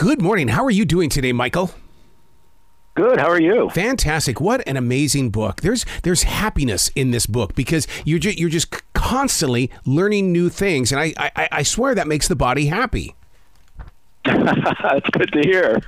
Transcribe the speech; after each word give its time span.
Good 0.00 0.22
morning. 0.22 0.48
How 0.48 0.64
are 0.64 0.70
you 0.70 0.86
doing 0.86 1.10
today, 1.10 1.30
Michael? 1.34 1.72
Good. 2.94 3.20
How 3.20 3.28
are 3.28 3.38
you? 3.38 3.68
Fantastic. 3.68 4.40
What 4.40 4.66
an 4.66 4.78
amazing 4.78 5.28
book. 5.28 5.60
There's 5.60 5.84
there's 6.04 6.22
happiness 6.22 6.88
in 6.94 7.10
this 7.10 7.26
book 7.26 7.54
because 7.54 7.86
you're 8.06 8.18
ju- 8.18 8.30
you're 8.30 8.48
just 8.48 8.74
constantly 8.94 9.70
learning 9.84 10.32
new 10.32 10.48
things, 10.48 10.90
and 10.90 10.98
I 11.02 11.12
I, 11.18 11.48
I 11.52 11.62
swear 11.64 11.94
that 11.94 12.08
makes 12.08 12.28
the 12.28 12.34
body 12.34 12.64
happy. 12.68 13.14
That's 14.24 15.08
good 15.10 15.32
to 15.32 15.40
hear. 15.40 15.80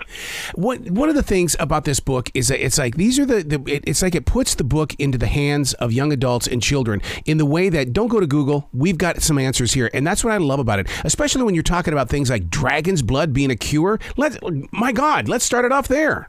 One 0.54 0.94
one 0.94 1.08
of 1.08 1.14
the 1.14 1.22
things 1.22 1.56
about 1.58 1.84
this 1.84 2.00
book 2.00 2.30
is 2.34 2.48
that 2.48 2.62
it's 2.62 2.76
like 2.76 2.96
these 2.96 3.18
are 3.18 3.24
the, 3.24 3.42
the 3.42 3.62
it, 3.72 3.84
it's 3.86 4.02
like 4.02 4.14
it 4.14 4.26
puts 4.26 4.54
the 4.54 4.64
book 4.64 4.94
into 4.98 5.16
the 5.16 5.26
hands 5.26 5.72
of 5.74 5.92
young 5.92 6.12
adults 6.12 6.46
and 6.46 6.62
children 6.62 7.00
in 7.24 7.38
the 7.38 7.46
way 7.46 7.68
that 7.70 7.92
don't 7.92 8.08
go 8.08 8.20
to 8.20 8.26
Google. 8.26 8.68
We've 8.72 8.98
got 8.98 9.22
some 9.22 9.38
answers 9.38 9.72
here, 9.72 9.90
and 9.94 10.06
that's 10.06 10.22
what 10.22 10.32
I 10.32 10.38
love 10.38 10.58
about 10.58 10.80
it. 10.80 10.88
Especially 11.04 11.42
when 11.42 11.54
you're 11.54 11.62
talking 11.62 11.92
about 11.92 12.08
things 12.10 12.28
like 12.28 12.50
dragon's 12.50 13.00
blood 13.00 13.32
being 13.32 13.50
a 13.50 13.56
cure. 13.56 13.98
Let 14.16 14.38
my 14.72 14.92
God, 14.92 15.28
let's 15.28 15.44
start 15.44 15.64
it 15.64 15.72
off 15.72 15.88
there. 15.88 16.28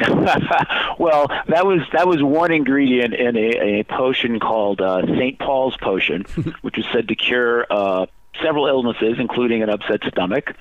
well, 0.98 1.28
that 1.48 1.64
was 1.66 1.80
that 1.92 2.08
was 2.08 2.22
one 2.22 2.50
ingredient 2.50 3.14
in 3.14 3.36
a, 3.36 3.80
a 3.80 3.84
potion 3.84 4.40
called 4.40 4.80
uh, 4.80 5.06
St. 5.06 5.38
Paul's 5.38 5.76
potion, 5.76 6.22
which 6.62 6.76
was 6.76 6.86
said 6.92 7.08
to 7.08 7.14
cure 7.14 7.66
uh, 7.70 8.06
several 8.40 8.66
illnesses, 8.66 9.16
including 9.18 9.62
an 9.62 9.70
upset 9.70 10.00
stomach. 10.08 10.54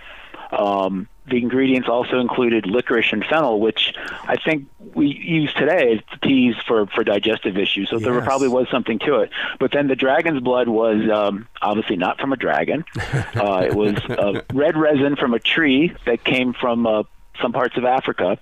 Um, 0.52 1.08
the 1.28 1.38
ingredients 1.38 1.88
also 1.88 2.20
included 2.20 2.66
licorice 2.66 3.14
and 3.14 3.24
fennel, 3.24 3.60
which 3.60 3.94
I 4.24 4.36
think 4.36 4.68
we 4.94 5.08
use 5.08 5.54
today 5.54 5.94
as 5.94 6.20
teas 6.22 6.56
for, 6.68 6.88
for 6.88 7.04
digestive 7.04 7.58
issues. 7.58 7.90
So 7.90 7.98
yes. 7.98 8.06
there 8.06 8.22
probably 8.22 8.50
was 8.50 8.68
something 8.70 9.00
to 9.00 9.22
it. 9.22 9.30
But 9.60 9.72
then 9.72 9.88
the 9.88 9.96
dragon's 9.96 10.42
blood 10.42 10.68
was 10.68 11.10
um, 11.10 11.48
obviously 11.62 11.96
not 11.96 12.20
from 12.20 12.34
a 12.34 12.38
dragon. 12.38 12.84
Uh, 13.34 13.66
it 13.66 13.76
was 13.76 13.96
uh, 14.10 14.42
red 14.54 14.76
resin 14.76 15.16
from 15.16 15.34
a 15.34 15.40
tree 15.40 15.96
that 16.06 16.24
came 16.24 16.54
from 16.54 16.86
uh, 16.86 17.04
some 17.42 17.54
parts 17.54 17.78
of 17.78 17.86
Africa. 17.86 18.38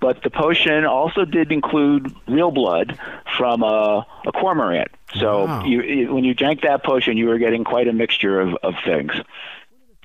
But 0.00 0.22
the 0.22 0.30
potion 0.30 0.84
also 0.84 1.24
did 1.24 1.50
include 1.50 2.14
real 2.28 2.50
blood 2.50 2.98
from 3.36 3.62
a, 3.62 4.06
a 4.26 4.32
cormorant. 4.32 4.88
So 5.14 5.46
wow. 5.46 5.64
you, 5.64 5.82
you, 5.82 6.14
when 6.14 6.24
you 6.24 6.34
drank 6.34 6.62
that 6.62 6.84
potion, 6.84 7.16
you 7.16 7.26
were 7.26 7.38
getting 7.38 7.64
quite 7.64 7.88
a 7.88 7.92
mixture 7.92 8.40
of, 8.40 8.54
of 8.62 8.74
things. 8.84 9.12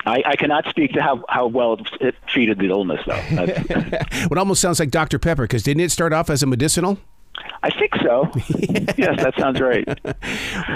I, 0.05 0.23
I, 0.25 0.36
cannot 0.36 0.67
speak 0.67 0.94
to 0.94 1.02
how, 1.02 1.23
how 1.30 1.47
well 1.47 1.80
it 2.02 2.16
treated 2.27 2.59
the 2.59 2.69
illness, 2.69 2.99
though. 3.05 3.14
it 3.30 4.38
almost 4.38 4.61
sounds 4.61 4.80
like 4.80 4.91
Dr. 4.91 5.17
Pepper, 5.17 5.44
because 5.44 5.64
didn't 5.64 5.81
it 5.81 5.91
start 5.91 6.11
off 6.11 6.30
as 6.30 6.44
a 6.44 6.47
medicinal? 6.47 6.97
I 7.64 7.70
think 7.70 7.92
so. 8.03 8.30
yes, 8.98 9.22
that 9.23 9.34
sounds 9.38 9.59
right. 9.59 9.88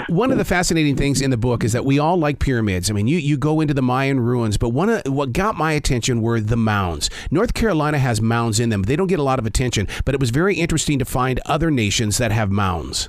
One 0.08 0.32
of 0.32 0.38
the 0.38 0.44
fascinating 0.44 0.96
things 0.96 1.20
in 1.20 1.30
the 1.30 1.36
book 1.36 1.62
is 1.62 1.72
that 1.72 1.84
we 1.84 1.98
all 1.98 2.16
like 2.16 2.38
pyramids. 2.38 2.90
I 2.90 2.94
mean, 2.94 3.06
you, 3.06 3.18
you 3.18 3.36
go 3.36 3.60
into 3.60 3.74
the 3.74 3.82
Mayan 3.82 4.20
ruins, 4.20 4.56
but 4.56 4.70
one 4.70 4.88
of 4.88 5.02
what 5.06 5.32
got 5.32 5.54
my 5.56 5.72
attention 5.72 6.22
were 6.22 6.40
the 6.40 6.56
mounds. 6.56 7.10
North 7.30 7.54
Carolina 7.54 7.98
has 7.98 8.20
mounds 8.20 8.58
in 8.58 8.70
them. 8.70 8.82
They 8.82 8.96
don't 8.96 9.06
get 9.06 9.18
a 9.18 9.22
lot 9.22 9.38
of 9.38 9.46
attention, 9.46 9.86
but 10.04 10.14
it 10.14 10.20
was 10.20 10.30
very 10.30 10.56
interesting 10.56 10.98
to 10.98 11.04
find 11.04 11.40
other 11.46 11.70
nations 11.70 12.18
that 12.18 12.32
have 12.32 12.50
mounds. 12.50 13.08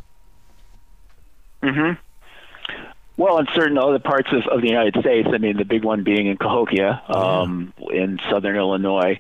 Mhm. 1.64 1.98
Well, 3.18 3.38
in 3.40 3.48
certain 3.54 3.78
other 3.78 4.00
parts 4.00 4.30
of, 4.32 4.44
of 4.50 4.62
the 4.62 4.70
United 4.70 4.96
States, 5.02 5.28
I 5.34 5.40
mean, 5.40 5.58
the 5.58 5.66
big 5.66 5.84
one 5.84 6.04
being 6.04 6.28
in 6.28 6.38
Cahokia, 6.38 7.02
um, 7.10 7.74
in 7.92 8.18
southern 8.30 8.56
Illinois, 8.56 9.20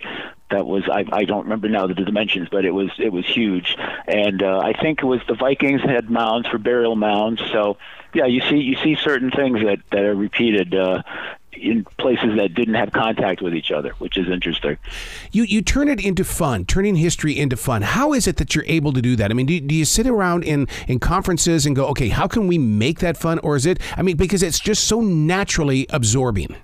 that 0.51 0.65
was 0.65 0.83
I, 0.89 1.05
I 1.11 1.25
don't 1.25 1.43
remember 1.43 1.69
now 1.69 1.87
the 1.87 1.93
dimensions, 1.93 2.49
but 2.49 2.65
it 2.65 2.71
was 2.71 2.89
it 2.97 3.11
was 3.11 3.25
huge, 3.25 3.77
and 4.07 4.41
uh, 4.41 4.59
I 4.59 4.73
think 4.73 5.01
it 5.01 5.05
was 5.05 5.21
the 5.27 5.35
Vikings 5.35 5.81
had 5.81 6.09
mounds 6.09 6.47
for 6.47 6.57
burial 6.57 6.95
mounds. 6.95 7.41
So 7.51 7.77
yeah, 8.13 8.25
you 8.25 8.41
see 8.41 8.57
you 8.57 8.75
see 8.77 8.95
certain 8.95 9.31
things 9.31 9.61
that 9.63 9.79
that 9.91 10.03
are 10.03 10.15
repeated. 10.15 10.75
Uh, 10.75 11.03
in 11.51 11.83
places 11.97 12.37
that 12.37 12.53
didn't 12.53 12.75
have 12.75 12.93
contact 12.93 13.41
with 13.41 13.53
each 13.53 13.69
other, 13.69 13.93
which 13.99 14.17
is 14.17 14.29
interesting. 14.29 14.77
You 15.33 15.43
you 15.43 15.61
turn 15.61 15.89
it 15.89 16.03
into 16.03 16.23
fun, 16.23 16.65
turning 16.65 16.95
history 16.95 17.37
into 17.37 17.57
fun. 17.57 17.81
How 17.81 18.13
is 18.13 18.27
it 18.27 18.37
that 18.37 18.55
you're 18.55 18.65
able 18.67 18.93
to 18.93 19.01
do 19.01 19.17
that? 19.17 19.29
I 19.29 19.33
mean, 19.33 19.45
do, 19.45 19.59
do 19.59 19.75
you 19.75 19.83
sit 19.83 20.07
around 20.07 20.43
in 20.43 20.67
in 20.87 20.99
conferences 20.99 21.65
and 21.65 21.75
go, 21.75 21.87
okay, 21.87 22.07
how 22.09 22.27
can 22.27 22.47
we 22.47 22.57
make 22.57 22.99
that 22.99 23.17
fun, 23.17 23.39
or 23.39 23.57
is 23.57 23.65
it? 23.65 23.79
I 23.97 24.03
mean, 24.03 24.15
because 24.15 24.41
it's 24.41 24.59
just 24.59 24.85
so 24.85 25.01
naturally 25.01 25.85
absorbing. 25.89 26.55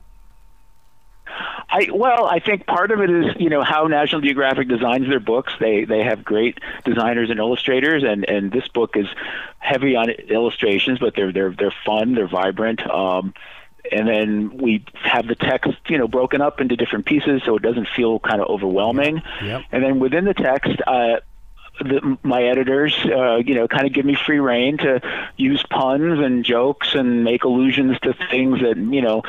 I 1.75 1.89
well, 1.93 2.25
I 2.25 2.39
think 2.39 2.65
part 2.65 2.91
of 2.91 3.01
it 3.01 3.09
is 3.09 3.25
you 3.37 3.49
know 3.49 3.61
how 3.61 3.87
National 3.87 4.21
Geographic 4.21 4.69
designs 4.69 5.09
their 5.09 5.19
books. 5.19 5.51
They 5.59 5.83
they 5.83 6.03
have 6.03 6.23
great 6.23 6.59
designers 6.85 7.29
and 7.29 7.37
illustrators, 7.37 8.01
and 8.03 8.23
and 8.29 8.49
this 8.49 8.67
book 8.69 8.95
is 8.95 9.07
heavy 9.59 9.95
on 9.97 10.09
illustrations, 10.09 10.99
but 10.99 11.15
they're 11.15 11.33
they're 11.33 11.51
they're 11.51 11.75
fun, 11.85 12.15
they're 12.15 12.29
vibrant. 12.29 12.81
Um, 12.89 13.33
and 13.91 14.07
then 14.07 14.57
we 14.57 14.85
have 14.93 15.27
the 15.27 15.35
text, 15.35 15.73
you 15.89 15.97
know, 15.97 16.07
broken 16.07 16.41
up 16.41 16.61
into 16.61 16.77
different 16.77 17.05
pieces, 17.05 17.41
so 17.45 17.57
it 17.57 17.61
doesn't 17.61 17.89
feel 17.89 18.19
kind 18.19 18.41
of 18.41 18.47
overwhelming. 18.47 19.21
Yep. 19.43 19.63
And 19.71 19.83
then 19.83 19.99
within 19.99 20.25
the 20.25 20.33
text, 20.33 20.81
uh, 20.87 21.17
the, 21.79 22.17
my 22.23 22.43
editors, 22.43 22.97
uh, 23.05 23.35
you 23.35 23.53
know, 23.53 23.67
kind 23.67 23.85
of 23.85 23.93
give 23.93 24.05
me 24.05 24.15
free 24.15 24.39
rein 24.39 24.77
to 24.77 25.01
use 25.35 25.63
puns 25.69 26.19
and 26.19 26.45
jokes 26.45 26.95
and 26.95 27.23
make 27.23 27.43
allusions 27.43 27.99
to 27.99 28.13
things 28.31 28.61
that, 28.61 28.77
you 28.77 29.01
know, 29.01 29.23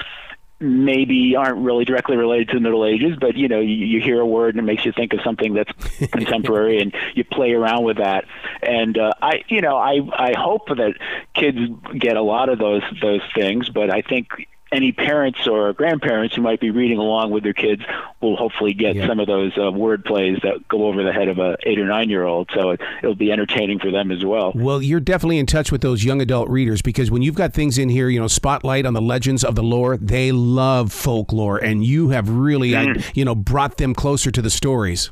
maybe 0.59 1.37
aren't 1.37 1.59
really 1.59 1.85
directly 1.85 2.17
related 2.17 2.49
to 2.49 2.55
the 2.55 2.61
Middle 2.61 2.85
Ages, 2.85 3.17
but 3.21 3.37
you 3.37 3.49
know, 3.49 3.61
you, 3.61 3.75
you 3.75 4.01
hear 4.01 4.21
a 4.21 4.27
word 4.27 4.55
and 4.55 4.61
it 4.61 4.67
makes 4.67 4.85
you 4.85 4.93
think 4.93 5.13
of 5.13 5.21
something 5.23 5.55
that's 5.55 5.73
contemporary, 6.13 6.81
and 6.81 6.95
you 7.15 7.25
play 7.25 7.53
around 7.53 7.85
with 7.85 7.99
that. 7.99 8.25
And 8.63 8.97
uh, 8.97 9.13
I, 9.21 9.43
you 9.49 9.61
know, 9.61 9.77
I 9.77 10.01
I 10.17 10.35
hope 10.37 10.69
that 10.69 10.95
kids 11.35 11.59
get 11.99 12.17
a 12.17 12.23
lot 12.23 12.49
of 12.49 12.59
those 12.59 12.83
those 13.03 13.23
things, 13.35 13.69
but 13.69 13.91
I 13.91 14.03
think 14.03 14.29
any 14.73 14.93
parents 14.93 15.47
or 15.47 15.73
grandparents 15.73 16.35
who 16.35 16.43
might 16.43 16.61
be 16.61 16.71
reading 16.71 16.99
along 16.99 17.31
with 17.31 17.45
their 17.45 17.53
kids 17.53 17.83
will 18.21 18.37
hopefully 18.37 18.73
get 18.73 18.97
yeah. 18.97 19.07
some 19.07 19.21
of 19.21 19.27
those 19.27 19.57
uh, 19.57 19.71
word 19.71 20.05
plays 20.05 20.39
that 20.43 20.67
go 20.69 20.87
over 20.87 21.05
the 21.05 21.13
head 21.13 21.29
of 21.29 21.39
a 21.39 21.57
eight 21.65 21.79
or 21.79 21.87
nine 21.87 22.11
year 22.11 22.25
old. 22.25 22.51
So 22.55 22.71
it, 22.71 22.81
will 23.03 23.15
be 23.15 23.31
entertaining 23.31 23.79
for 23.79 23.91
them 23.91 24.11
as 24.11 24.25
well. 24.25 24.53
Well, 24.55 24.83
you're 24.83 25.01
definitely 25.01 25.39
in 25.39 25.47
touch 25.47 25.71
with 25.71 25.81
those 25.81 26.05
young 26.05 26.21
adult 26.21 26.49
readers 26.49 26.83
because 26.83 27.11
when 27.11 27.23
you've 27.23 27.37
got 27.37 27.53
things 27.53 27.79
in 27.79 27.89
here, 27.89 28.09
you 28.09 28.19
know, 28.19 28.27
spotlight 28.27 28.87
on 28.87 28.95
the 28.95 29.03
legends 29.03 29.45
of 29.45 29.55
the 29.55 29.63
lore, 29.63 29.97
they 29.97 30.33
love 30.33 30.93
folklore, 30.93 31.59
and 31.59 31.85
you 31.85 32.09
have 32.09 32.29
really, 32.29 32.71
mm. 32.71 33.05
you 33.15 33.25
know, 33.25 33.35
brought 33.35 33.79
them 33.79 33.95
closer 33.95 34.31
to 34.31 34.43
the 34.43 34.51
stories. 34.51 35.11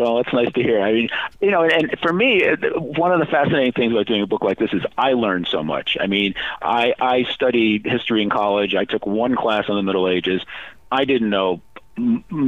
Well, 0.00 0.16
that's 0.16 0.32
nice 0.32 0.50
to 0.54 0.62
hear. 0.62 0.80
I 0.80 0.94
mean, 0.94 1.10
you 1.42 1.50
know, 1.50 1.62
and 1.62 1.94
for 2.00 2.10
me, 2.10 2.42
uh, 2.42 2.56
one 2.78 3.12
of 3.12 3.20
the 3.20 3.26
fascinating 3.26 3.72
things 3.72 3.92
about 3.92 4.06
doing 4.06 4.22
a 4.22 4.26
book 4.26 4.42
like 4.42 4.58
this 4.58 4.72
is 4.72 4.80
I 4.96 5.12
learned 5.12 5.46
so 5.46 5.62
much. 5.62 5.98
I 6.00 6.06
mean, 6.06 6.34
I 6.62 6.94
I 6.98 7.24
studied 7.24 7.84
history 7.84 8.22
in 8.22 8.30
college. 8.30 8.74
I 8.74 8.86
took 8.86 9.04
one 9.04 9.36
class 9.36 9.66
on 9.68 9.76
the 9.76 9.82
Middle 9.82 10.08
Ages. 10.08 10.40
I 10.90 11.04
didn't 11.04 11.28
know 11.28 11.60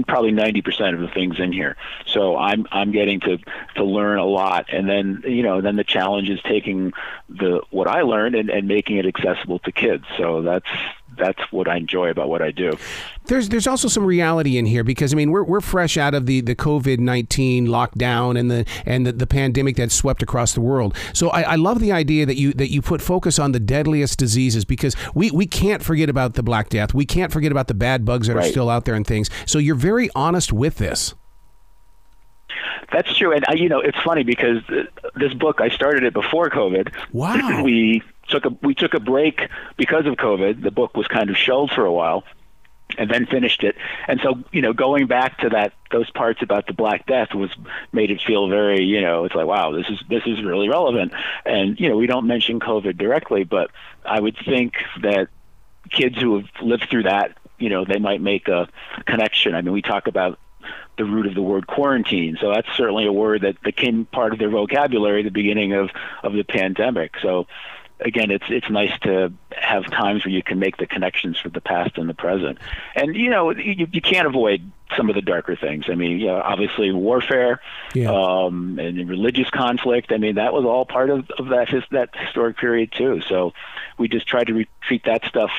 probably 0.06 0.32
90% 0.32 0.94
of 0.94 1.00
the 1.00 1.08
things 1.08 1.38
in 1.38 1.52
here. 1.52 1.76
So 2.06 2.38
I'm 2.38 2.66
I'm 2.72 2.90
getting 2.90 3.20
to 3.20 3.36
to 3.74 3.84
learn 3.84 4.18
a 4.18 4.24
lot 4.24 4.72
and 4.72 4.88
then 4.88 5.22
you 5.26 5.42
know 5.42 5.60
then 5.60 5.76
the 5.76 5.84
challenge 5.84 6.30
is 6.30 6.40
taking 6.42 6.94
the 7.28 7.60
what 7.68 7.86
I 7.86 8.00
learned 8.00 8.34
and, 8.34 8.48
and 8.48 8.66
making 8.66 8.96
it 8.96 9.04
accessible 9.04 9.58
to 9.58 9.72
kids. 9.72 10.04
So 10.16 10.40
that's 10.40 10.68
that's 11.16 11.40
what 11.52 11.68
I 11.68 11.76
enjoy 11.76 12.10
about 12.10 12.28
what 12.28 12.42
I 12.42 12.50
do. 12.50 12.76
There's 13.26 13.48
there's 13.48 13.66
also 13.66 13.88
some 13.88 14.04
reality 14.04 14.58
in 14.58 14.66
here 14.66 14.84
because 14.84 15.12
I 15.12 15.16
mean 15.16 15.30
we're, 15.30 15.44
we're 15.44 15.60
fresh 15.60 15.96
out 15.96 16.14
of 16.14 16.26
the, 16.26 16.40
the 16.40 16.54
COVID 16.54 16.98
nineteen 16.98 17.66
lockdown 17.66 18.38
and 18.38 18.50
the 18.50 18.64
and 18.84 19.06
the, 19.06 19.12
the 19.12 19.26
pandemic 19.26 19.76
that 19.76 19.92
swept 19.92 20.22
across 20.22 20.54
the 20.54 20.60
world. 20.60 20.96
So 21.12 21.30
I, 21.30 21.42
I 21.42 21.54
love 21.56 21.80
the 21.80 21.92
idea 21.92 22.26
that 22.26 22.36
you 22.36 22.52
that 22.54 22.70
you 22.70 22.82
put 22.82 23.00
focus 23.00 23.38
on 23.38 23.52
the 23.52 23.60
deadliest 23.60 24.18
diseases 24.18 24.64
because 24.64 24.96
we, 25.14 25.30
we 25.30 25.46
can't 25.46 25.82
forget 25.82 26.08
about 26.08 26.34
the 26.34 26.42
Black 26.42 26.68
Death. 26.68 26.94
We 26.94 27.06
can't 27.06 27.32
forget 27.32 27.52
about 27.52 27.68
the 27.68 27.74
bad 27.74 28.04
bugs 28.04 28.26
that 28.26 28.36
right. 28.36 28.46
are 28.46 28.50
still 28.50 28.68
out 28.68 28.84
there 28.84 28.94
and 28.94 29.06
things. 29.06 29.30
So 29.46 29.58
you're 29.58 29.74
very 29.74 30.10
honest 30.14 30.52
with 30.52 30.76
this. 30.76 31.14
That's 32.92 33.16
true, 33.16 33.32
and 33.32 33.44
uh, 33.48 33.54
you 33.54 33.68
know 33.68 33.80
it's 33.80 33.98
funny 34.02 34.22
because 34.22 34.58
this 35.14 35.32
book 35.32 35.60
I 35.60 35.70
started 35.70 36.04
it 36.04 36.12
before 36.12 36.50
COVID. 36.50 36.92
Wow. 37.12 37.62
we 37.64 38.02
took 38.28 38.44
a 38.44 38.50
we 38.62 38.74
took 38.74 38.94
a 38.94 39.00
break 39.00 39.48
because 39.76 40.06
of 40.06 40.14
COVID. 40.14 40.62
The 40.62 40.70
book 40.70 40.96
was 40.96 41.06
kind 41.08 41.30
of 41.30 41.36
shelved 41.36 41.72
for 41.72 41.84
a 41.84 41.92
while, 41.92 42.24
and 42.98 43.10
then 43.10 43.26
finished 43.26 43.64
it. 43.64 43.76
And 44.08 44.20
so, 44.22 44.42
you 44.52 44.62
know, 44.62 44.72
going 44.72 45.06
back 45.06 45.38
to 45.38 45.50
that 45.50 45.72
those 45.90 46.10
parts 46.10 46.42
about 46.42 46.66
the 46.66 46.72
Black 46.72 47.06
Death 47.06 47.34
was 47.34 47.50
made 47.92 48.10
it 48.10 48.20
feel 48.20 48.48
very, 48.48 48.82
you 48.82 49.00
know, 49.00 49.24
it's 49.24 49.34
like, 49.34 49.46
wow, 49.46 49.72
this 49.72 49.86
is 49.88 50.02
this 50.08 50.22
is 50.26 50.42
really 50.42 50.68
relevant. 50.68 51.12
And 51.44 51.78
you 51.78 51.88
know, 51.88 51.96
we 51.96 52.06
don't 52.06 52.26
mention 52.26 52.60
COVID 52.60 52.96
directly, 52.96 53.44
but 53.44 53.70
I 54.04 54.20
would 54.20 54.36
think 54.44 54.74
that 55.02 55.28
kids 55.90 56.20
who 56.20 56.38
have 56.38 56.48
lived 56.62 56.88
through 56.90 57.04
that, 57.04 57.36
you 57.58 57.68
know, 57.68 57.84
they 57.84 57.98
might 57.98 58.20
make 58.20 58.48
a 58.48 58.68
connection. 59.06 59.54
I 59.54 59.62
mean, 59.62 59.72
we 59.72 59.82
talk 59.82 60.06
about 60.06 60.38
the 60.96 61.04
root 61.04 61.26
of 61.26 61.34
the 61.34 61.42
word 61.42 61.66
quarantine. 61.66 62.36
So 62.40 62.52
that's 62.52 62.68
certainly 62.76 63.06
a 63.06 63.12
word 63.12 63.42
that 63.42 63.60
became 63.62 64.04
part 64.06 64.32
of 64.32 64.38
their 64.38 64.50
vocabulary 64.50 65.20
at 65.20 65.24
the 65.24 65.30
beginning 65.30 65.72
of, 65.72 65.90
of 66.22 66.34
the 66.34 66.44
pandemic. 66.44 67.14
So 67.20 67.46
again, 68.04 68.30
it's 68.30 68.44
it's 68.48 68.68
nice 68.70 68.96
to 69.00 69.32
have 69.50 69.84
times 69.90 70.24
where 70.24 70.32
you 70.32 70.42
can 70.42 70.58
make 70.58 70.76
the 70.76 70.86
connections 70.86 71.38
for 71.38 71.48
the 71.48 71.60
past 71.60 71.98
and 71.98 72.08
the 72.08 72.14
present. 72.14 72.58
And 72.94 73.14
you 73.14 73.30
know, 73.30 73.50
you, 73.50 73.86
you 73.90 74.00
can't 74.00 74.26
avoid 74.26 74.70
some 74.96 75.08
of 75.08 75.14
the 75.14 75.22
darker 75.22 75.56
things. 75.56 75.86
I 75.88 75.94
mean, 75.94 76.18
you 76.18 76.26
know, 76.26 76.40
obviously 76.40 76.92
warfare 76.92 77.60
yeah. 77.94 78.10
um, 78.10 78.78
and 78.78 79.08
religious 79.08 79.48
conflict. 79.50 80.12
I 80.12 80.18
mean, 80.18 80.34
that 80.34 80.52
was 80.52 80.64
all 80.64 80.84
part 80.84 81.10
of, 81.10 81.30
of 81.38 81.48
that 81.48 81.68
his, 81.68 81.82
that 81.90 82.10
historic 82.14 82.58
period 82.58 82.92
too. 82.92 83.22
So 83.22 83.54
we 83.98 84.08
just 84.08 84.26
try 84.26 84.44
to 84.44 84.52
re- 84.52 84.68
treat 84.82 85.04
that 85.04 85.24
stuff 85.24 85.50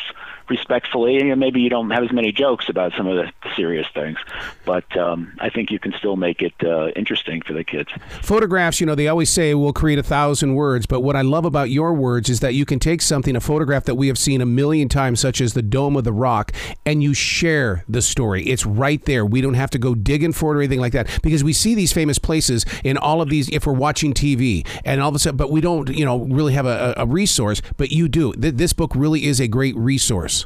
respectfully, 0.50 1.18
and 1.18 1.40
maybe 1.40 1.62
you 1.62 1.70
don't 1.70 1.90
have 1.92 2.04
as 2.04 2.12
many 2.12 2.32
jokes 2.32 2.70
about 2.70 2.94
some 2.98 3.08
of 3.08 3.16
the 3.16 3.32
serious 3.56 3.88
things, 3.94 4.18
but 4.66 4.96
um, 4.98 5.34
I 5.40 5.50
think 5.50 5.72
you 5.72 5.80
can 5.80 5.94
still 5.98 6.16
make 6.16 6.42
it 6.42 6.54
uh, 6.64 6.88
interesting 6.96 7.42
for 7.42 7.54
the 7.54 7.64
kids. 7.64 7.90
Photographs, 8.22 8.80
you 8.80 8.86
know, 8.86 8.96
they 8.96 9.08
always 9.08 9.30
say 9.30 9.54
will 9.54 9.74
create 9.74 10.00
a 10.00 10.04
thousand 10.04 10.56
words, 10.56 10.86
but 10.86 11.02
what 11.02 11.16
I 11.16 11.22
love 11.22 11.46
about 11.46 11.70
your 11.70 11.94
words 11.94 12.30
is 12.30 12.40
that 12.42 12.54
you 12.54 12.66
can 12.66 12.80
take 12.80 13.02
something, 13.02 13.36
a 13.36 13.42
photograph 13.42 13.86
that 13.86 13.96
we 13.96 14.08
have 14.08 14.18
seen 14.18 14.42
a 14.42 14.46
million 14.46 14.90
times, 14.90 15.20
such 15.20 15.42
as 15.42 15.54
the 15.54 15.62
Dome 15.62 15.96
of 15.96 16.04
the 16.04 16.14
Rock, 16.14 16.52
and 16.86 17.02
you 17.02 17.14
share 17.14 17.84
the 17.88 18.02
story. 18.02 18.44
It's 18.44 18.66
right 18.66 19.04
there. 19.06 19.26
We 19.26 19.42
don't 19.42 19.54
have 19.54 19.70
to 19.72 19.80
go 19.80 19.96
digging 19.96 20.34
for 20.34 20.54
it 20.54 20.58
or 20.58 20.62
anything 20.62 20.80
like 20.80 20.94
that 20.94 21.20
because 21.22 21.44
we 21.44 21.54
see 21.54 21.76
these 21.76 21.94
famous 21.94 22.20
places 22.20 22.66
in 22.84 22.98
all 22.98 23.22
of 23.22 23.30
these 23.30 23.50
if 23.50 23.66
we're 23.66 23.74
watching 23.74 24.14
TV, 24.14 24.66
and 24.86 25.02
all 25.02 25.10
of 25.10 25.16
a 25.16 25.20
sudden, 25.20 25.38
but 25.38 25.52
we 25.52 25.62
don't, 25.62 25.90
you 25.90 26.06
know, 26.06 26.20
really 26.20 26.54
have 26.54 26.66
a, 26.66 26.94
a 26.98 27.06
resource. 27.06 27.62
But 27.78 27.92
you 27.92 28.08
do. 28.08 28.34
This 28.34 28.74
book 28.74 28.94
really 28.96 29.26
is 29.26 29.40
a 29.40 29.48
great 29.48 29.76
resource. 29.76 30.43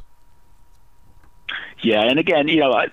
Yeah, 1.88 2.02
and 2.02 2.20
again, 2.20 2.50
you 2.50 2.60
know, 2.60 2.86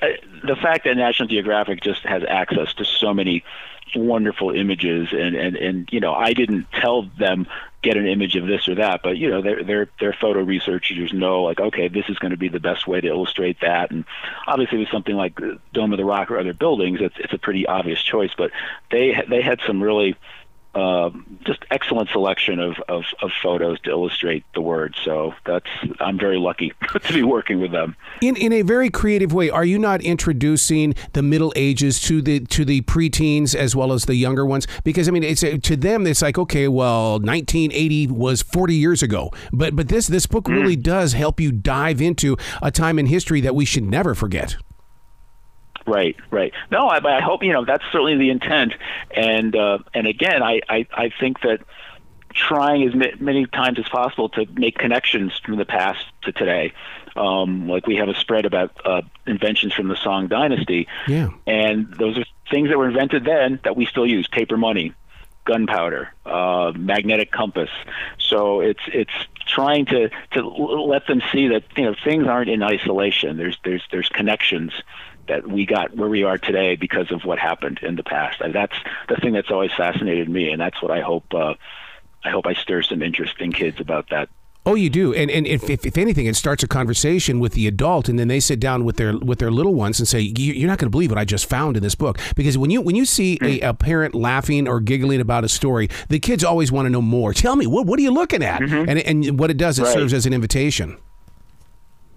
the 0.44 0.54
fact 0.54 0.84
that 0.84 0.96
National 0.96 1.26
Geographic 1.26 1.80
just 1.80 2.04
has 2.04 2.22
access 2.28 2.72
to 2.74 2.84
so 2.84 3.12
many 3.12 3.42
wonderful 3.96 4.50
images, 4.50 5.08
and 5.10 5.34
and 5.34 5.56
and 5.56 5.88
you 5.90 5.98
know, 5.98 6.14
I 6.14 6.32
didn't 6.32 6.70
tell 6.70 7.02
them 7.18 7.48
get 7.82 7.96
an 7.96 8.06
image 8.06 8.36
of 8.36 8.46
this 8.46 8.68
or 8.68 8.76
that, 8.76 9.00
but 9.02 9.16
you 9.16 9.28
know, 9.28 9.42
their 9.42 9.64
their 9.64 9.88
their 9.98 10.12
photo 10.12 10.42
researchers 10.44 11.12
know 11.12 11.42
like, 11.42 11.58
okay, 11.58 11.88
this 11.88 12.04
is 12.08 12.20
going 12.20 12.30
to 12.30 12.36
be 12.36 12.46
the 12.46 12.60
best 12.60 12.86
way 12.86 13.00
to 13.00 13.08
illustrate 13.08 13.60
that, 13.62 13.90
and 13.90 14.04
obviously 14.46 14.78
with 14.78 14.90
something 14.90 15.16
like 15.16 15.40
Dome 15.72 15.92
of 15.92 15.96
the 15.96 16.04
Rock 16.04 16.30
or 16.30 16.38
other 16.38 16.54
buildings, 16.54 17.00
it's 17.00 17.16
it's 17.18 17.32
a 17.32 17.38
pretty 17.38 17.66
obvious 17.66 18.00
choice, 18.00 18.30
but 18.38 18.52
they 18.92 19.20
they 19.28 19.42
had 19.42 19.58
some 19.66 19.82
really 19.82 20.14
uh, 20.74 21.10
just 21.44 21.64
excellent 21.70 22.08
selection 22.10 22.58
of, 22.58 22.76
of, 22.88 23.04
of, 23.22 23.30
photos 23.42 23.80
to 23.80 23.90
illustrate 23.90 24.44
the 24.54 24.60
word. 24.60 24.96
So 25.04 25.34
that's 25.46 25.68
I'm 26.00 26.18
very 26.18 26.38
lucky 26.38 26.72
to 27.00 27.12
be 27.12 27.22
working 27.22 27.60
with 27.60 27.70
them. 27.70 27.96
In 28.20 28.36
in 28.36 28.52
a 28.52 28.62
very 28.62 28.90
creative 28.90 29.32
way, 29.32 29.50
are 29.50 29.64
you 29.64 29.78
not 29.78 30.02
introducing 30.02 30.94
the 31.12 31.22
Middle 31.22 31.52
Ages 31.54 32.00
to 32.02 32.20
the 32.20 32.40
to 32.40 32.64
the 32.64 32.80
preteens 32.82 33.54
as 33.54 33.76
well 33.76 33.92
as 33.92 34.06
the 34.06 34.16
younger 34.16 34.44
ones? 34.44 34.66
Because 34.82 35.08
I 35.08 35.12
mean, 35.12 35.22
it's 35.22 35.42
to 35.42 35.76
them 35.76 36.06
it's 36.06 36.22
like 36.22 36.38
okay, 36.38 36.66
well, 36.66 37.12
1980 37.20 38.08
was 38.08 38.42
40 38.42 38.74
years 38.74 39.02
ago, 39.02 39.30
but 39.52 39.76
but 39.76 39.88
this 39.88 40.06
this 40.08 40.26
book 40.26 40.48
really 40.48 40.76
mm. 40.76 40.82
does 40.82 41.12
help 41.12 41.40
you 41.40 41.52
dive 41.52 42.00
into 42.00 42.36
a 42.62 42.70
time 42.70 42.98
in 42.98 43.06
history 43.06 43.40
that 43.42 43.54
we 43.54 43.64
should 43.64 43.84
never 43.84 44.14
forget. 44.14 44.56
Right, 45.86 46.16
right. 46.30 46.52
No, 46.70 46.88
I, 46.88 46.98
I 47.04 47.20
hope 47.20 47.42
you 47.42 47.52
know 47.52 47.64
that's 47.64 47.84
certainly 47.92 48.16
the 48.16 48.30
intent, 48.30 48.72
and 49.10 49.54
uh, 49.54 49.78
and 49.92 50.06
again, 50.06 50.42
I, 50.42 50.60
I 50.68 50.86
I 50.92 51.10
think 51.20 51.40
that 51.42 51.60
trying 52.34 52.82
as 52.82 53.20
many 53.20 53.46
times 53.46 53.78
as 53.78 53.88
possible 53.88 54.28
to 54.30 54.46
make 54.54 54.76
connections 54.76 55.40
from 55.44 55.56
the 55.56 55.64
past 55.64 56.04
to 56.22 56.32
today. 56.32 56.72
Um, 57.16 57.68
like 57.68 57.86
we 57.86 57.96
have 57.96 58.08
a 58.08 58.14
spread 58.14 58.44
about 58.44 58.72
uh, 58.84 59.02
inventions 59.26 59.72
from 59.72 59.86
the 59.86 59.96
Song 59.96 60.26
Dynasty, 60.26 60.88
yeah, 61.06 61.28
and 61.46 61.94
those 61.94 62.18
are 62.18 62.24
things 62.50 62.70
that 62.70 62.78
were 62.78 62.88
invented 62.88 63.24
then 63.24 63.60
that 63.62 63.76
we 63.76 63.86
still 63.86 64.06
use: 64.06 64.26
paper 64.26 64.56
money, 64.56 64.92
gunpowder, 65.44 66.12
uh, 66.26 66.72
magnetic 66.74 67.30
compass. 67.30 67.70
So 68.18 68.60
it's 68.60 68.82
it's 68.88 69.12
trying 69.46 69.86
to 69.86 70.10
to 70.32 70.48
let 70.48 71.06
them 71.06 71.22
see 71.30 71.48
that 71.48 71.62
you 71.76 71.84
know 71.84 71.94
things 72.02 72.26
aren't 72.26 72.50
in 72.50 72.64
isolation. 72.64 73.36
There's 73.36 73.58
there's 73.64 73.84
there's 73.92 74.08
connections 74.08 74.72
that 75.28 75.46
we 75.46 75.66
got 75.66 75.94
where 75.96 76.08
we 76.08 76.22
are 76.22 76.38
today 76.38 76.76
because 76.76 77.10
of 77.10 77.24
what 77.24 77.38
happened 77.38 77.80
in 77.82 77.96
the 77.96 78.02
past. 78.02 78.40
And 78.40 78.54
that's 78.54 78.76
the 79.08 79.16
thing 79.16 79.32
that's 79.32 79.50
always 79.50 79.72
fascinated 79.72 80.28
me, 80.28 80.50
and 80.50 80.60
that's 80.60 80.80
what 80.82 80.90
I 80.90 81.00
hope. 81.00 81.32
Uh, 81.32 81.54
I 82.24 82.30
hope 82.30 82.46
I 82.46 82.54
stir 82.54 82.82
some 82.82 83.02
interest 83.02 83.34
in 83.40 83.52
kids 83.52 83.80
about 83.80 84.08
that. 84.10 84.28
Oh, 84.66 84.74
you 84.74 84.88
do, 84.88 85.12
and 85.12 85.30
and 85.30 85.46
if, 85.46 85.68
if, 85.68 85.84
if 85.84 85.98
anything, 85.98 86.24
it 86.24 86.36
starts 86.36 86.62
a 86.62 86.66
conversation 86.66 87.38
with 87.38 87.52
the 87.52 87.66
adult, 87.66 88.08
and 88.08 88.18
then 88.18 88.28
they 88.28 88.40
sit 88.40 88.58
down 88.58 88.86
with 88.86 88.96
their 88.96 89.14
with 89.18 89.38
their 89.38 89.50
little 89.50 89.74
ones 89.74 89.98
and 89.98 90.08
say, 90.08 90.20
"You're 90.20 90.68
not 90.68 90.78
going 90.78 90.86
to 90.86 90.90
believe 90.90 91.10
what 91.10 91.18
I 91.18 91.26
just 91.26 91.44
found 91.44 91.76
in 91.76 91.82
this 91.82 91.94
book." 91.94 92.18
Because 92.34 92.56
when 92.56 92.70
you 92.70 92.80
when 92.80 92.96
you 92.96 93.04
see 93.04 93.38
a, 93.42 93.60
a 93.60 93.74
parent 93.74 94.14
laughing 94.14 94.66
or 94.66 94.80
giggling 94.80 95.20
about 95.20 95.44
a 95.44 95.50
story, 95.50 95.90
the 96.08 96.18
kids 96.18 96.42
always 96.42 96.72
want 96.72 96.86
to 96.86 96.90
know 96.90 97.02
more. 97.02 97.34
Tell 97.34 97.56
me, 97.56 97.66
what 97.66 97.84
what 97.84 97.98
are 97.98 98.02
you 98.02 98.10
looking 98.10 98.42
at? 98.42 98.62
Mm-hmm. 98.62 98.88
And 98.88 98.98
and 99.00 99.38
what 99.38 99.50
it 99.50 99.58
does, 99.58 99.78
it 99.78 99.82
right. 99.82 99.92
serves 99.92 100.14
as 100.14 100.24
an 100.24 100.32
invitation. 100.32 100.96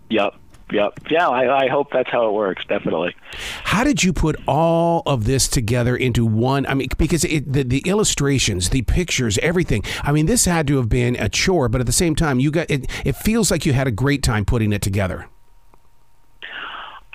Yep, 0.10 0.36
Yep. 0.72 1.00
Yeah, 1.10 1.30
I, 1.30 1.66
I, 1.66 1.68
hope 1.70 1.92
that's 1.94 2.10
how 2.10 2.28
it 2.28 2.34
works. 2.34 2.66
Definitely. 2.68 3.16
How 3.64 3.86
did 3.86 4.04
you 4.04 4.12
put 4.12 4.36
all 4.48 5.02
of 5.06 5.24
this 5.24 5.48
together 5.48 5.96
into 5.96 6.26
one? 6.26 6.66
I 6.66 6.74
mean, 6.74 6.90
because 6.98 7.24
it, 7.24 7.52
the, 7.52 7.64
the 7.64 7.84
illustrations, 7.86 8.70
the 8.70 8.82
pictures, 8.82 9.38
everything. 9.38 9.84
I 10.04 10.12
mean, 10.12 10.26
this 10.26 10.44
had 10.44 10.68
to 10.68 10.78
have 10.78 10.90
been 10.90 11.16
a 11.16 11.30
chore, 11.30 11.70
but 11.70 11.80
at 11.80 11.88
the 11.88 11.94
same 11.94 12.16
time, 12.16 12.42
you 12.42 12.52
got 12.52 12.70
it. 12.70 12.90
It 13.06 13.16
feels 13.16 13.50
like 13.50 13.66
you 13.66 13.72
had 13.72 13.88
a 13.88 13.92
great 13.92 14.24
time 14.24 14.44
putting 14.44 14.74
it 14.74 14.82
together. 14.82 15.28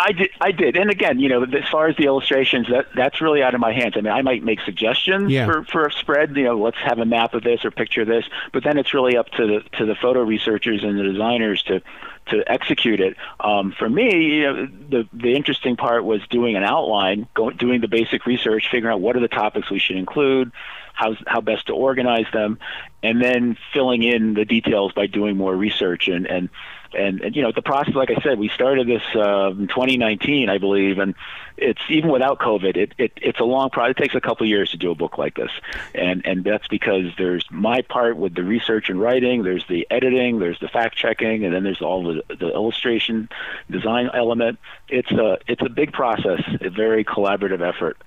I 0.05 0.13
did, 0.13 0.31
I 0.41 0.51
did, 0.51 0.77
and 0.77 0.91
again, 0.91 1.21
you 1.21 1.29
know, 1.29 1.45
as 1.45 1.69
far 1.71 1.87
as 1.87 1.97
the 1.97 2.07
illustrations, 2.07 2.67
that 2.71 2.87
that's 2.95 3.21
really 3.21 3.43
out 3.43 3.55
of 3.55 3.61
my 3.61 3.73
hands. 3.73 3.95
I 3.97 4.01
mean, 4.01 4.13
I 4.13 4.23
might 4.23 4.43
make 4.43 4.61
suggestions 4.63 5.31
yeah. 5.31 5.47
for, 5.47 5.65
for 5.65 5.87
a 5.87 5.93
spread. 5.93 6.37
You 6.37 6.45
know, 6.45 6.59
let's 6.59 6.79
have 6.79 6.99
a 6.99 7.05
map 7.05 7.35
of 7.35 7.45
this 7.45 7.65
or 7.65 7.71
picture 7.71 8.05
this, 8.05 8.25
but 8.53 8.65
then 8.65 8.79
it's 8.79 8.93
really 8.93 9.17
up 9.17 9.29
to 9.33 9.47
the 9.47 9.77
to 9.79 9.87
the 9.87 9.95
photo 9.95 10.23
researchers 10.23 10.83
and 10.83 10.99
the 10.99 11.05
designers 11.05 11.63
to 11.65 11.83
to 12.27 12.43
execute 12.51 13.01
it. 13.01 13.17
Um, 13.39 13.73
for 13.79 13.89
me, 13.89 14.37
you 14.37 14.43
know, 14.43 14.67
the 14.91 15.09
the 15.13 15.35
interesting 15.35 15.77
part 15.77 16.05
was 16.05 16.21
doing 16.29 16.57
an 16.57 16.65
outline, 16.65 17.29
going, 17.35 17.57
doing 17.57 17.81
the 17.81 17.89
basic 17.89 18.27
research, 18.27 18.69
figuring 18.71 18.93
out 18.93 19.01
what 19.01 19.17
are 19.17 19.21
the 19.21 19.29
topics 19.29 19.71
we 19.71 19.79
should 19.79 19.97
include, 19.97 20.51
how 20.95 21.15
how 21.27 21.41
best 21.41 21.69
to 21.69 21.75
organize 21.75 22.27
them, 22.33 22.59
and 23.05 23.23
then 23.23 23.57
filling 23.73 24.03
in 24.03 24.35
the 24.35 24.45
details 24.45 24.93
by 24.93 25.07
doing 25.07 25.37
more 25.37 25.55
research 25.55 26.09
and 26.09 26.27
and 26.27 26.49
and, 26.95 27.21
and 27.21 27.37
you 27.37 27.43
know 27.43 27.53
the 27.53 27.63
process 27.63 27.95
like 27.95 28.11
i 28.11 28.21
said 28.23 28.39
we 28.39 28.49
started 28.49 28.87
this 28.87 29.03
uh, 29.15 29.51
in 29.51 29.69
2019 29.69 30.49
i 30.49 30.59
believe 30.59 30.99
and 30.99 31.15
it's 31.57 31.81
even 31.89 32.11
without 32.11 32.39
covid 32.39 32.77
it, 32.77 32.95
it 32.99 33.13
it's 33.17 33.41
a 33.41 33.45
long 33.45 33.71
process 33.71 33.93
it 33.93 33.97
takes 33.97 34.15
a 34.15 34.21
couple 34.21 34.45
of 34.45 34.49
years 34.49 34.71
to 34.71 34.77
do 34.77 34.91
a 34.91 34.95
book 34.95 35.19
like 35.19 35.35
this. 35.35 35.51
And 35.95 36.25
and 36.25 36.45
that's 36.45 36.67
because 36.69 37.07
there's 37.19 37.45
my 37.51 37.83
part 37.83 38.17
with 38.17 38.35
the 38.35 38.43
research 38.43 38.89
and 38.89 39.01
writing 39.01 39.43
there's 39.43 39.65
the 39.69 39.87
editing 39.91 40.39
there's 40.39 40.59
the 40.61 40.69
fact 40.69 40.97
checking 40.97 41.45
and 41.45 41.55
then 41.55 41.63
there's 41.63 41.83
all 41.83 42.03
the 42.05 42.23
the 42.37 42.49
illustration 42.53 43.29
design 43.71 44.11
element. 44.15 44.59
It's 44.89 45.11
a 45.11 45.39
it's 45.47 45.63
a 45.63 45.69
big 45.69 45.93
process 45.93 46.41
a 46.61 46.71
very 46.71 47.05
collaborative 47.05 47.61
effort 47.61 47.99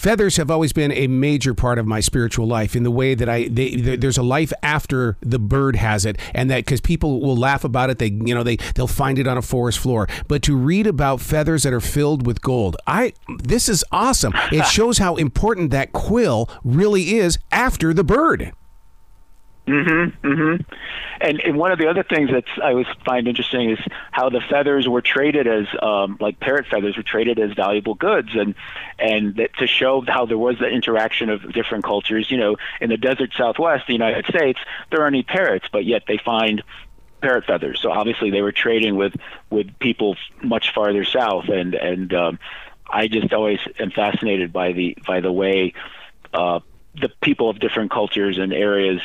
Feathers 0.00 0.38
have 0.38 0.50
always 0.50 0.72
been 0.72 0.92
a 0.92 1.08
major 1.08 1.52
part 1.52 1.78
of 1.78 1.86
my 1.86 2.00
spiritual 2.00 2.46
life 2.46 2.74
in 2.74 2.84
the 2.84 2.90
way 2.90 3.14
that 3.14 3.28
I 3.28 3.48
they, 3.48 3.74
there's 3.96 4.16
a 4.16 4.22
life 4.22 4.50
after 4.62 5.18
the 5.20 5.38
bird 5.38 5.76
has 5.76 6.06
it, 6.06 6.16
and 6.32 6.50
that 6.50 6.64
because 6.64 6.80
people 6.80 7.20
will 7.20 7.36
laugh 7.36 7.64
about 7.64 7.90
it, 7.90 7.98
they 7.98 8.06
you 8.06 8.34
know 8.34 8.42
they 8.42 8.56
they'll 8.74 8.86
find 8.86 9.18
it 9.18 9.26
on 9.26 9.36
a 9.36 9.42
forest 9.42 9.78
floor. 9.78 10.08
But 10.26 10.40
to 10.44 10.56
read 10.56 10.86
about 10.86 11.20
feathers 11.20 11.64
that 11.64 11.74
are 11.74 11.82
filled 11.82 12.26
with 12.26 12.40
gold, 12.40 12.78
I 12.86 13.12
this 13.40 13.68
is 13.68 13.84
awesome. 13.92 14.32
It 14.50 14.64
shows 14.68 14.96
how 14.96 15.16
important 15.16 15.70
that 15.72 15.92
quill 15.92 16.48
really 16.64 17.18
is 17.18 17.38
after 17.52 17.92
the 17.92 18.02
bird. 18.02 18.52
Mm-hmm. 19.70 20.26
Mm-hmm. 20.26 20.74
And, 21.20 21.40
and 21.40 21.56
one 21.56 21.70
of 21.70 21.78
the 21.78 21.86
other 21.86 22.02
things 22.02 22.30
that 22.30 22.44
I 22.62 22.70
always 22.70 22.86
find 23.04 23.28
interesting 23.28 23.70
is 23.70 23.78
how 24.10 24.28
the 24.30 24.40
feathers 24.40 24.88
were 24.88 25.02
traded 25.02 25.46
as, 25.46 25.66
um, 25.80 26.16
like 26.20 26.40
parrot 26.40 26.66
feathers, 26.66 26.96
were 26.96 27.02
traded 27.02 27.38
as 27.38 27.52
valuable 27.52 27.94
goods, 27.94 28.30
and 28.34 28.54
and 28.98 29.36
that 29.36 29.54
to 29.58 29.66
show 29.66 30.02
how 30.06 30.26
there 30.26 30.38
was 30.38 30.58
the 30.58 30.68
interaction 30.68 31.30
of 31.30 31.52
different 31.52 31.84
cultures. 31.84 32.30
You 32.30 32.38
know, 32.38 32.56
in 32.80 32.90
the 32.90 32.96
desert 32.96 33.30
Southwest, 33.36 33.86
the 33.86 33.92
United 33.92 34.26
States, 34.26 34.58
there 34.90 35.02
aren't 35.02 35.14
any 35.14 35.22
parrots, 35.22 35.66
but 35.70 35.84
yet 35.84 36.02
they 36.08 36.18
find 36.18 36.62
parrot 37.20 37.44
feathers. 37.44 37.80
So 37.80 37.92
obviously 37.92 38.30
they 38.30 38.42
were 38.42 38.52
trading 38.52 38.96
with 38.96 39.14
with 39.50 39.78
people 39.78 40.16
much 40.42 40.74
farther 40.74 41.04
south, 41.04 41.48
and 41.48 41.74
and 41.74 42.12
um, 42.12 42.38
I 42.90 43.06
just 43.06 43.32
always 43.32 43.60
am 43.78 43.90
fascinated 43.90 44.52
by 44.52 44.72
the 44.72 44.96
by 45.06 45.20
the 45.20 45.32
way. 45.32 45.74
Uh, 46.32 46.60
the 47.00 47.08
people 47.20 47.48
of 47.48 47.60
different 47.60 47.90
cultures 47.90 48.38
and 48.38 48.52
areas 48.52 49.00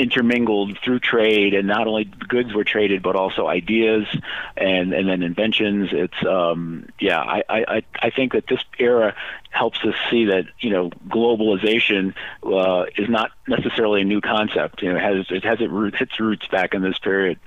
intermingled 0.00 0.78
through 0.82 0.98
trade, 1.00 1.54
and 1.54 1.68
not 1.68 1.86
only 1.86 2.04
goods 2.04 2.54
were 2.54 2.64
traded, 2.64 3.02
but 3.02 3.16
also 3.16 3.46
ideas 3.46 4.06
and 4.56 4.92
and 4.92 5.08
then 5.08 5.22
inventions. 5.22 5.90
It's 5.92 6.26
um, 6.26 6.88
yeah, 6.98 7.20
I, 7.20 7.42
I 7.48 7.82
I 8.00 8.10
think 8.10 8.32
that 8.32 8.46
this 8.48 8.60
era 8.78 9.14
helps 9.50 9.84
us 9.84 9.94
see 10.10 10.26
that 10.26 10.46
you 10.60 10.70
know 10.70 10.90
globalization 11.08 12.14
uh, 12.44 12.86
is 12.96 13.08
not 13.08 13.30
necessarily 13.46 14.00
a 14.00 14.04
new 14.04 14.20
concept. 14.20 14.82
You 14.82 14.92
know, 14.92 14.96
it 14.96 15.02
has 15.02 15.26
it 15.30 15.44
has 15.44 15.60
it 15.60 15.70
its 16.00 16.18
roots 16.18 16.46
back 16.48 16.74
in 16.74 16.82
this 16.82 16.98
period 16.98 17.38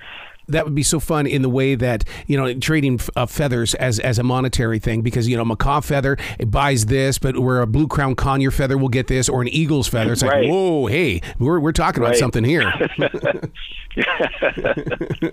that 0.47 0.65
would 0.65 0.75
be 0.75 0.83
so 0.83 0.99
fun 0.99 1.25
in 1.25 1.41
the 1.41 1.49
way 1.49 1.75
that 1.75 2.03
you 2.27 2.37
know 2.37 2.53
trading 2.53 2.99
uh, 3.15 3.25
feathers 3.25 3.73
as 3.75 3.99
as 3.99 4.19
a 4.19 4.23
monetary 4.23 4.79
thing 4.79 5.01
because 5.01 5.27
you 5.27 5.37
know 5.37 5.45
macaw 5.45 5.81
feather 5.81 6.17
buys 6.47 6.87
this, 6.87 7.17
but 7.17 7.39
where 7.39 7.61
a 7.61 7.67
blue 7.67 7.87
crown 7.87 8.15
conure 8.15 8.51
feather 8.51 8.77
will 8.77 8.89
get 8.89 9.07
this, 9.07 9.29
or 9.29 9.41
an 9.41 9.47
eagle's 9.47 9.87
feather. 9.87 10.13
It's 10.13 10.23
right. 10.23 10.43
like 10.43 10.51
whoa, 10.51 10.87
hey, 10.87 11.21
we're 11.39 11.59
we're 11.59 11.71
talking 11.71 12.03
right. 12.03 12.09
about 12.09 12.19
something 12.19 12.43
here. 12.43 12.71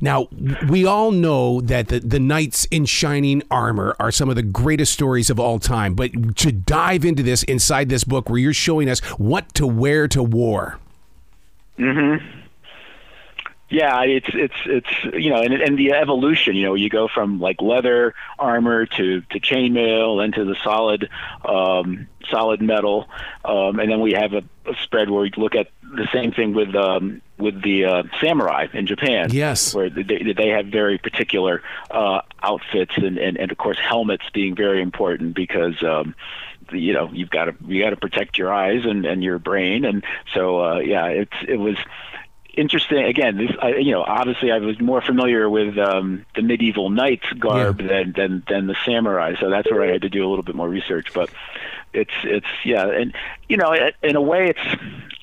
now 0.00 0.26
we 0.68 0.84
all 0.84 1.10
know 1.12 1.60
that 1.60 1.88
the 1.88 2.00
the 2.00 2.18
knights 2.20 2.66
in 2.66 2.84
shining 2.84 3.42
armor 3.50 3.96
are 4.00 4.10
some 4.10 4.28
of 4.28 4.36
the 4.36 4.42
greatest 4.42 4.92
stories 4.92 5.30
of 5.30 5.38
all 5.40 5.58
time, 5.58 5.94
but 5.94 6.36
to 6.36 6.52
dive 6.52 7.04
into 7.04 7.22
this 7.22 7.42
inside 7.44 7.88
this 7.88 8.04
book 8.04 8.28
where 8.28 8.38
you're 8.38 8.52
showing 8.52 8.88
us 8.88 9.00
what 9.18 9.54
to 9.54 9.66
wear 9.66 10.08
to 10.08 10.22
war. 10.22 10.78
Mm-hmm 11.78 12.43
yeah, 13.74 14.02
it's 14.04 14.28
it's 14.32 14.54
it's 14.66 15.14
you 15.14 15.30
know, 15.30 15.42
and 15.42 15.52
and 15.52 15.76
the 15.76 15.92
evolution. 15.92 16.54
You 16.54 16.66
know, 16.66 16.74
you 16.74 16.88
go 16.88 17.08
from 17.08 17.40
like 17.40 17.60
leather 17.60 18.14
armor 18.38 18.86
to 18.86 19.20
to 19.20 19.40
chainmail, 19.40 20.22
and 20.22 20.32
to 20.34 20.44
the 20.44 20.54
solid 20.62 21.10
um, 21.44 22.06
solid 22.30 22.62
metal, 22.62 23.08
um, 23.44 23.80
and 23.80 23.90
then 23.90 24.00
we 24.00 24.12
have 24.12 24.32
a, 24.32 24.44
a 24.66 24.74
spread 24.84 25.10
where 25.10 25.22
we 25.22 25.32
look 25.36 25.56
at 25.56 25.68
the 25.82 26.08
same 26.12 26.30
thing 26.30 26.54
with 26.54 26.72
um, 26.76 27.20
with 27.36 27.62
the 27.62 27.84
uh, 27.84 28.02
samurai 28.20 28.68
in 28.72 28.86
Japan. 28.86 29.30
Yes, 29.32 29.74
where 29.74 29.90
they 29.90 30.32
they 30.36 30.48
have 30.50 30.66
very 30.66 30.96
particular 30.96 31.60
uh, 31.90 32.20
outfits, 32.44 32.96
and, 32.96 33.18
and 33.18 33.36
and 33.36 33.50
of 33.50 33.58
course 33.58 33.78
helmets 33.80 34.24
being 34.32 34.54
very 34.54 34.80
important 34.82 35.34
because. 35.34 35.82
Um, 35.82 36.14
you 36.72 36.94
know 36.94 37.10
you've 37.12 37.28
got 37.28 37.44
to 37.44 37.54
you 37.66 37.82
got 37.82 37.90
to 37.90 37.96
protect 37.96 38.38
your 38.38 38.50
eyes 38.50 38.86
and 38.86 39.04
and 39.04 39.22
your 39.22 39.38
brain 39.38 39.84
and 39.84 40.02
so 40.32 40.64
uh 40.64 40.78
yeah 40.78 41.08
it's 41.08 41.36
it 41.46 41.58
was 41.58 41.76
interesting. 42.56 43.04
Again, 43.04 43.36
this, 43.36 43.50
I, 43.60 43.76
you 43.76 43.92
know, 43.92 44.02
obviously 44.02 44.50
I 44.50 44.58
was 44.58 44.80
more 44.80 45.00
familiar 45.00 45.48
with 45.48 45.78
um, 45.78 46.24
the 46.34 46.42
medieval 46.42 46.90
knights 46.90 47.30
garb 47.38 47.80
yeah. 47.80 47.88
than, 47.88 48.12
than 48.12 48.42
than 48.48 48.66
the 48.66 48.76
samurai, 48.84 49.34
so 49.40 49.50
that's 49.50 49.70
where 49.70 49.82
I 49.82 49.92
had 49.92 50.02
to 50.02 50.08
do 50.08 50.26
a 50.26 50.28
little 50.28 50.42
bit 50.42 50.54
more 50.54 50.68
research. 50.68 51.12
But 51.12 51.30
it's 51.92 52.14
it's 52.24 52.46
yeah, 52.64 52.88
and 52.88 53.14
you 53.48 53.56
know, 53.56 53.74
in 54.02 54.16
a 54.16 54.22
way, 54.22 54.50
it's 54.50 54.82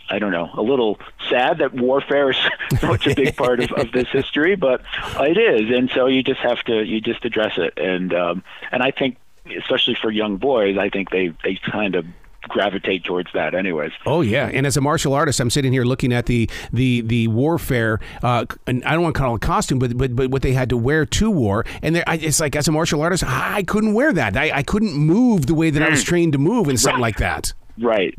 I 0.10 0.20
don't 0.20 0.32
know, 0.32 0.50
a 0.54 0.62
little 0.62 1.00
sad 1.30 1.60
that 1.60 1.74
warfare 1.74 2.32
is 2.32 2.38
such 2.80 3.08
a 3.08 3.16
big 3.16 3.36
part 3.36 3.62
of, 3.62 3.72
of 3.72 3.92
this 3.92 4.10
history, 4.10 4.56
but 4.56 4.82
it 5.20 5.38
is, 5.38 5.76
and 5.76 5.90
so 5.90 6.08
you 6.08 6.24
just 6.24 6.42
have 6.42 6.62
to 6.64 6.84
you 6.84 7.02
just 7.02 7.24
address 7.26 7.58
it, 7.58 7.78
and 7.78 8.14
um, 8.14 8.44
and 8.72 8.84
I 8.84 8.92
think 8.92 9.18
especially 9.58 9.96
for 9.96 10.12
young 10.12 10.38
boys, 10.38 10.78
I 10.78 10.90
think 10.90 11.10
they 11.10 11.34
they 11.44 11.56
kind 11.56 11.96
of 11.96 12.06
gravitate 12.52 13.04
towards 13.04 13.30
that 13.34 13.54
anyways 13.54 13.92
oh 14.06 14.22
yeah 14.22 14.48
and 14.48 14.66
as 14.68 14.78
a 14.78 14.82
martial 14.82 15.14
artist 15.14 15.40
i'm 15.40 15.50
sitting 15.50 15.72
here 15.72 15.84
looking 15.84 16.14
at 16.14 16.26
the 16.26 16.50
the 16.72 17.02
the 17.02 17.28
warfare 17.30 18.00
uh, 18.24 18.46
and 18.68 18.84
i 18.86 18.94
don't 18.94 19.04
want 19.04 19.16
to 19.16 19.20
call 19.20 19.36
it 19.36 19.42
costume 19.42 19.80
but 19.80 19.98
but, 19.98 20.16
but 20.16 20.30
what 20.30 20.42
they 20.42 20.54
had 20.54 20.70
to 20.70 20.78
wear 20.78 21.06
to 21.06 21.30
war 21.30 21.66
and 21.82 22.04
it's 22.08 22.40
like 22.40 22.56
as 22.56 22.68
a 22.68 22.72
martial 22.72 23.02
artist 23.02 23.24
i 23.26 23.64
couldn't 23.64 23.94
wear 23.94 24.14
that 24.14 24.36
i, 24.38 24.52
I 24.58 24.64
couldn't 24.64 24.94
move 24.94 25.46
the 25.46 25.56
way 25.56 25.70
that 25.70 25.82
i 25.82 25.90
was 25.90 26.04
mm. 26.04 26.08
trained 26.08 26.34
to 26.34 26.40
move 26.40 26.68
in 26.68 26.78
something 26.78 27.02
right. 27.02 27.08
like 27.08 27.18
that 27.18 27.54
right 27.80 28.18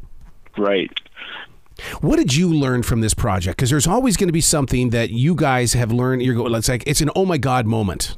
right 0.56 0.90
what 2.00 2.16
did 2.16 2.34
you 2.34 2.52
learn 2.52 2.82
from 2.82 3.00
this 3.00 3.14
project? 3.14 3.56
Because 3.56 3.70
there's 3.70 3.86
always 3.86 4.16
going 4.16 4.28
to 4.28 4.32
be 4.32 4.40
something 4.40 4.90
that 4.90 5.10
you 5.10 5.34
guys 5.34 5.72
have 5.72 5.90
learned. 5.90 6.22
You're 6.22 6.34
going, 6.34 6.54
it's 6.54 6.68
like 6.68 6.84
it's 6.86 7.00
an 7.00 7.10
oh 7.16 7.24
my 7.24 7.38
god 7.38 7.66
moment. 7.66 8.16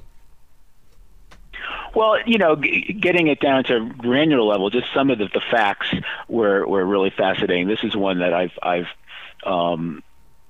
Well, 1.94 2.18
you 2.26 2.38
know, 2.38 2.56
g- 2.56 2.92
getting 2.92 3.28
it 3.28 3.40
down 3.40 3.64
to 3.64 3.88
granular 3.96 4.42
level, 4.42 4.70
just 4.70 4.86
some 4.92 5.10
of 5.10 5.18
the, 5.18 5.28
the 5.32 5.42
facts 5.50 5.88
were 6.28 6.66
were 6.66 6.84
really 6.84 7.10
fascinating. 7.10 7.68
This 7.68 7.84
is 7.84 7.96
one 7.96 8.18
that 8.18 8.34
I've 8.34 8.58
I've 8.62 8.88
um, 9.44 10.02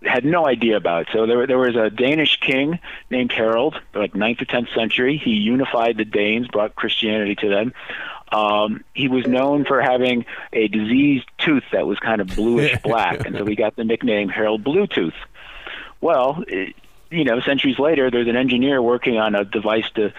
had 0.03 0.25
no 0.25 0.47
idea 0.47 0.77
about. 0.77 1.09
So 1.13 1.27
there, 1.27 1.47
there 1.47 1.59
was 1.59 1.77
a 1.77 1.91
Danish 1.91 2.39
king 2.41 2.79
named 3.11 3.33
Harold, 3.33 3.81
like 3.95 4.15
ninth 4.15 4.41
or 4.41 4.45
tenth 4.45 4.69
century. 4.75 5.21
He 5.23 5.33
unified 5.33 5.97
the 5.97 6.05
Danes, 6.05 6.49
brought 6.49 6.75
Christianity 6.75 7.35
to 7.37 7.49
them. 7.49 7.75
Um, 8.33 8.85
he 8.95 9.09
was 9.09 9.27
known 9.27 9.65
for 9.65 9.81
having 9.81 10.27
a 10.53 10.69
diseased 10.69 11.27
tooth 11.39 11.65
that 11.73 11.87
was 11.87 11.99
kind 11.99 12.21
of 12.21 12.29
bluish 12.29 12.77
black, 12.83 13.27
and 13.27 13.37
so 13.37 13.45
he 13.45 13.55
got 13.55 13.77
the 13.77 13.85
nickname 13.85 14.29
Harold 14.29 14.65
Bluetooth. 14.65 15.15
Well, 16.01 16.43
it, 16.49 16.75
you 17.11 17.25
know, 17.25 17.41
centuries 17.41 17.79
later, 17.79 18.11
there's 18.11 18.27
an 18.27 18.37
engineer 18.37 18.83
working 18.83 19.19
on 19.19 19.35
a 19.35 19.45
device 19.45 19.89
to 19.95 20.13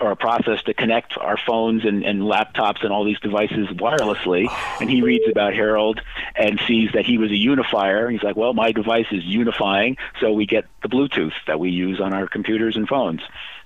or 0.00 0.10
a 0.10 0.16
process 0.16 0.62
to 0.64 0.74
connect 0.74 1.16
our 1.18 1.36
phones 1.36 1.84
and, 1.84 2.04
and 2.04 2.22
laptops 2.22 2.82
and 2.82 2.92
all 2.92 3.04
these 3.04 3.20
devices 3.20 3.68
wirelessly. 3.68 4.46
And 4.80 4.90
he 4.90 5.02
reads 5.02 5.24
about 5.30 5.54
Harold 5.54 6.00
and 6.36 6.60
sees 6.66 6.90
that 6.92 7.06
he 7.06 7.18
was 7.18 7.30
a 7.30 7.36
unifier. 7.36 8.10
He's 8.10 8.22
like, 8.22 8.36
well, 8.36 8.54
my 8.54 8.72
device 8.72 9.06
is 9.10 9.24
unifying, 9.24 9.96
so 10.20 10.32
we 10.32 10.46
get 10.46 10.66
the 10.82 10.88
Bluetooth 10.88 11.32
that 11.46 11.60
we 11.60 11.70
use 11.70 12.00
on 12.00 12.12
our 12.12 12.26
computers 12.26 12.76
and 12.76 12.88
phones. 12.88 13.20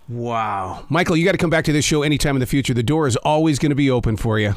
Wow. 0.09 0.87
Michael, 0.89 1.17
you 1.17 1.25
got 1.25 1.33
to 1.33 1.39
come 1.39 1.51
back 1.51 1.65
to 1.67 1.73
this 1.73 1.85
show 1.85 2.03
anytime 2.03 2.37
in 2.37 2.41
the 2.41 2.47
future. 2.47 2.73
The 2.73 2.83
door 2.83 3.07
is 3.07 3.17
always 3.17 3.59
going 3.59 3.71
to 3.71 3.77
be 3.77 3.91
open 3.91 4.17
for 4.17 4.39
you. 4.39 4.55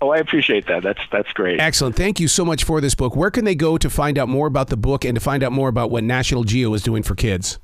Oh, 0.00 0.10
I 0.10 0.18
appreciate 0.18 0.66
that. 0.66 0.82
That's 0.82 1.00
that's 1.12 1.32
great. 1.32 1.60
Excellent. 1.60 1.94
Thank 1.94 2.18
you 2.18 2.26
so 2.26 2.44
much 2.44 2.64
for 2.64 2.80
this 2.80 2.96
book. 2.96 3.14
Where 3.14 3.30
can 3.30 3.44
they 3.44 3.54
go 3.54 3.78
to 3.78 3.88
find 3.88 4.18
out 4.18 4.28
more 4.28 4.48
about 4.48 4.66
the 4.66 4.76
book 4.76 5.04
and 5.04 5.14
to 5.14 5.20
find 5.20 5.44
out 5.44 5.52
more 5.52 5.68
about 5.68 5.92
what 5.92 6.02
National 6.02 6.42
Geo 6.42 6.74
is 6.74 6.82
doing 6.82 7.04
for 7.04 7.14
kids? 7.14 7.60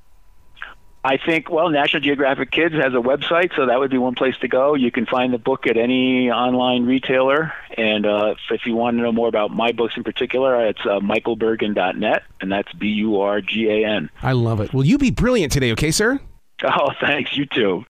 I 1.08 1.16
think, 1.16 1.48
well, 1.48 1.70
National 1.70 2.02
Geographic 2.02 2.50
Kids 2.50 2.74
has 2.74 2.92
a 2.92 2.98
website, 2.98 3.56
so 3.56 3.64
that 3.64 3.78
would 3.78 3.90
be 3.90 3.96
one 3.96 4.14
place 4.14 4.36
to 4.42 4.48
go. 4.48 4.74
You 4.74 4.90
can 4.90 5.06
find 5.06 5.32
the 5.32 5.38
book 5.38 5.66
at 5.66 5.78
any 5.78 6.30
online 6.30 6.84
retailer. 6.84 7.50
And 7.78 8.04
uh, 8.04 8.34
if, 8.36 8.38
if, 8.50 8.66
you 8.66 8.74
want 8.74 8.98
to 8.98 9.02
know 9.02 9.12
more 9.12 9.26
about 9.26 9.50
my 9.50 9.72
books 9.72 9.96
in 9.96 10.04
particular, 10.04 10.66
it's 10.66 10.84
uh, 10.84 11.00
michaelburgan.net, 11.00 12.24
and 12.42 12.52
that's 12.52 12.70
B 12.74 12.88
U 12.88 13.22
R 13.22 13.40
G 13.40 13.70
A 13.70 13.86
N. 13.88 14.10
I 14.20 14.32
love 14.32 14.60
it. 14.60 14.74
Will 14.74 14.84
you 14.84 14.98
be 14.98 15.10
brilliant 15.10 15.50
today, 15.50 15.72
okay, 15.72 15.92
sir? 15.92 16.20
Oh, 16.62 16.90
thanks. 17.00 17.34
You 17.34 17.46
too. 17.46 17.86